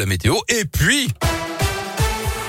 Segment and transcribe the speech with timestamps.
[0.00, 1.08] la météo et puis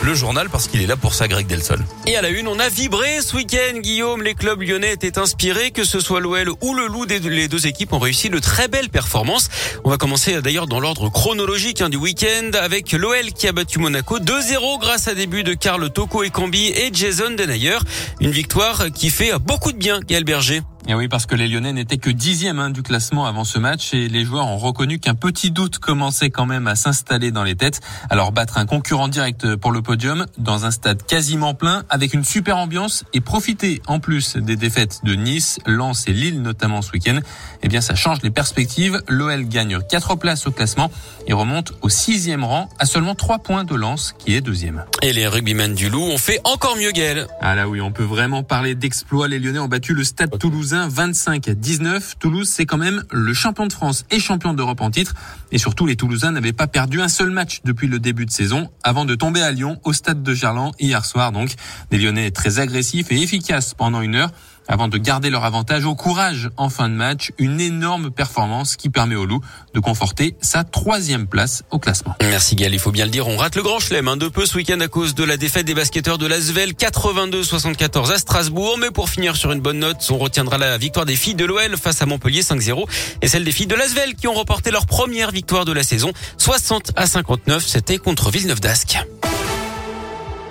[0.03, 1.79] le journal parce qu'il est là pour ça, Greg Delson.
[2.05, 4.21] Et à la une, on a vibré ce week-end, Guillaume.
[4.21, 7.91] Les clubs lyonnais étaient inspirés, que ce soit l'OL ou le Loup, les deux équipes
[7.91, 9.49] ont réussi de très belles performances.
[9.83, 13.79] On va commencer d'ailleurs dans l'ordre chronologique hein, du week-end avec l'OL qui a battu
[13.79, 17.79] Monaco 2-0 grâce à début de Karl Toko et Cambi et Jason Denayer.
[18.21, 20.61] Une victoire qui fait beaucoup de bien, Gaël Berger.
[20.89, 23.93] Et oui, parce que les Lyonnais n'étaient que dixième hein, du classement avant ce match
[23.93, 27.53] et les joueurs ont reconnu qu'un petit doute commençait quand même à s'installer dans les
[27.53, 27.79] têtes.
[28.09, 32.25] Alors battre un concurrent direct pour le podium dans un stade quasiment plein avec une
[32.25, 36.91] super ambiance et profiter en plus des défaites de Nice, Lens et Lille notamment ce
[36.91, 37.19] week-end,
[37.61, 38.99] eh bien ça change les perspectives.
[39.07, 40.89] L'OL gagne quatre places au classement
[41.27, 44.85] et remonte au sixième rang à seulement trois points de Lens qui est deuxième.
[45.03, 47.27] Et les rugbymen du Loup ont fait encore mieux Gaël.
[47.41, 49.27] Ah là oui, on peut vraiment parler d'exploit.
[49.27, 52.15] Les Lyonnais ont battu le stade toulousain 25 à 19.
[52.19, 55.13] Toulouse, c'est quand même le champion de France et champion d'Europe en titre.
[55.51, 58.69] Et surtout, les Toulousains n'avaient pas perdu un seul match depuis le début de saison
[58.83, 61.31] avant de tomber à Lyon au stade de Gerland hier soir.
[61.31, 61.53] Donc,
[61.91, 64.31] des Lyonnais très agressifs et efficaces pendant une heure
[64.69, 67.31] avant de garder leur avantage au courage en fin de match.
[67.37, 69.41] Une énorme performance qui permet au Loup
[69.73, 72.15] de conforter sa troisième place au classement.
[72.21, 74.45] Merci Gaël, il faut bien le dire, on rate le grand chelem un de peu
[74.45, 78.77] ce week-end à cause de la défaite des basketteurs de l'Asvel 82-74 à Strasbourg.
[78.79, 81.75] Mais pour finir sur une bonne note, on retiendra la victoire des filles de l'OL
[81.75, 82.85] face à Montpellier 5-0
[83.21, 86.11] et celle des filles de l'Asvel qui ont remporté leur première victoire de la saison
[86.37, 87.65] 60 à 59.
[87.65, 88.99] C'était contre Villeneuve d'Ascq.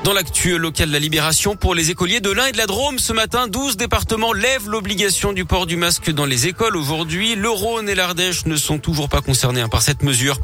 [0.09, 2.99] Dans l'actu local de la Libération, pour les écoliers de l'Ain et de la Drôme,
[2.99, 6.79] ce matin, 12 départements lèvent l'obligation du port du masque dans les écoles.
[6.79, 10.39] Aujourd'hui, le Rhône et l'Ardèche ne sont toujours pas concernés hein, par cette mesure.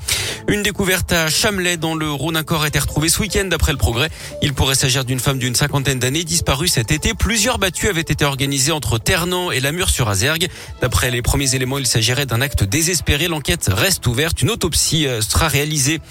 [0.49, 2.37] Une découverte à Chamelet dans le Rhône.
[2.37, 4.11] Un corps a été retrouvé ce week-end d'après le progrès.
[4.43, 7.15] Il pourrait s'agir d'une femme d'une cinquantaine d'années disparue cet été.
[7.15, 10.49] Plusieurs battues avaient été organisées entre Ternan et Lamur sur Azergue.
[10.83, 13.29] D'après les premiers éléments, il s'agirait d'un acte désespéré.
[13.29, 14.43] L'enquête reste ouverte.
[14.43, 16.03] Une autopsie euh, sera réalisée.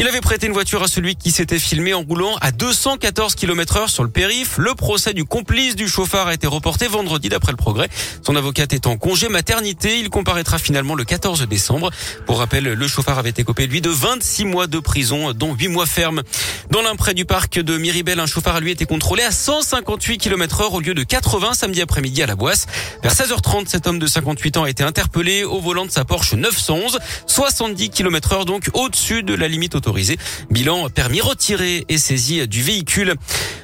[0.00, 3.76] Il avait prêté une voiture à celui qui s'était filmé en roulant à 214 km
[3.76, 4.56] heure sur le périph.
[4.56, 7.90] Le procès du complice du chauffard a été reporté vendredi d'après le progrès.
[8.24, 9.98] Son avocate est en congé maternité.
[9.98, 11.90] Il comparaîtra finalement le 14 décembre.
[12.24, 15.84] Pour rappel, le chauffard avait écopé lui de 26 mois de prison, dont 8 mois
[15.84, 16.22] ferme.
[16.70, 20.62] Dans l'imprès du parc de Miribel, un chauffard a lui été contrôlé à 158 km
[20.62, 22.64] heure au lieu de 80 samedi après-midi à la Boisse.
[23.02, 26.36] Vers 16h30, cet homme de 58 ans a été interpellé au volant de sa Porsche
[26.36, 30.18] 911, 70 km heure donc au-dessus de la limite autorisée.
[30.50, 33.16] Bilan permis retiré et saisi du véhicule.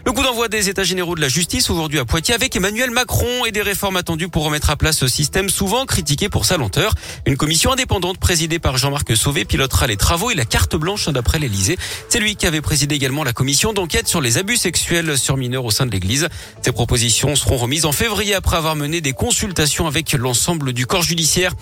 [0.05, 3.45] Le coup d'envoi des États généraux de la justice aujourd'hui à Poitiers avec Emmanuel Macron
[3.45, 6.95] et des réformes attendues pour remettre à place ce système souvent critiqué pour sa lenteur.
[7.27, 11.39] Une commission indépendante présidée par Jean-Marc Sauvé pilotera les travaux et la carte blanche d'après
[11.39, 11.79] l'Élysée.
[12.09, 15.65] C'est lui qui avait présidé également la commission d'enquête sur les abus sexuels sur mineurs
[15.65, 16.29] au sein de l'Église.
[16.63, 21.03] Ces propositions seront remises en février après avoir mené des consultations avec l'ensemble du corps
[21.03, 21.53] judiciaire.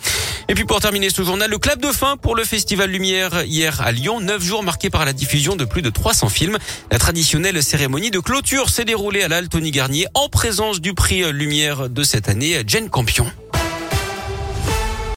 [0.48, 3.80] Et puis pour terminer ce journal, le clap de fin pour le Festival Lumière hier
[3.80, 4.20] à Lyon.
[4.20, 6.58] Neuf jours marqués par la diffusion de plus de 300 films.
[6.90, 11.88] La traditionnelle cérémonie de clôture s'est déroulée à l'Altony Garnier en présence du prix Lumière
[11.88, 13.30] de cette année, Jane Campion.